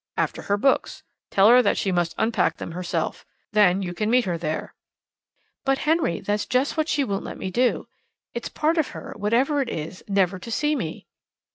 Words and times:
"After 0.17 0.41
her 0.41 0.57
books. 0.57 1.03
Tell 1.29 1.47
her 1.49 1.61
that 1.61 1.77
she 1.77 1.91
must 1.91 2.15
unpack 2.17 2.57
them 2.57 2.71
herself. 2.71 3.23
Then 3.51 3.83
you 3.83 3.93
can 3.93 4.09
meet 4.09 4.25
her 4.25 4.35
there." 4.35 4.73
"But, 5.63 5.77
Henry, 5.77 6.19
that's 6.21 6.47
just 6.47 6.75
what 6.75 6.89
she 6.89 7.03
won't 7.03 7.23
let 7.23 7.37
me 7.37 7.51
do. 7.51 7.87
It's 8.33 8.49
part 8.49 8.79
of 8.79 8.87
her 8.97 9.13
whatever 9.15 9.61
it 9.61 9.69
is 9.69 10.03
never 10.07 10.39
to 10.39 10.49
see 10.49 10.75
me." 10.75 11.05